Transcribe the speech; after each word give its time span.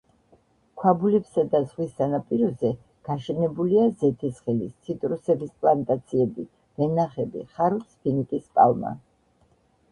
ქვაბულებსა 0.83 1.43
და 1.51 1.59
ზღვის 1.65 1.91
სანაპიროზე 1.99 2.71
გაშენებულია 3.11 3.85
ზეთისხილის, 3.99 4.73
ციტრუსების 4.87 5.55
პლანტაციები, 5.61 6.49
ვენახები, 6.83 7.47
ხარობს 7.55 7.97
ფინიკის 8.03 8.53
პალმა. 8.59 8.99